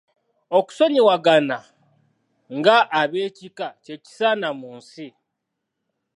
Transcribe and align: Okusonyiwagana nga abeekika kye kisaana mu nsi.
Okusonyiwagana 0.57 1.57
nga 2.57 2.77
abeekika 3.01 3.67
kye 3.83 3.95
kisaana 4.03 4.47
mu 4.59 4.69
nsi. 4.77 5.07